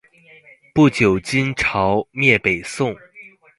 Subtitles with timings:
[0.73, 2.97] 不久金朝灭北宋。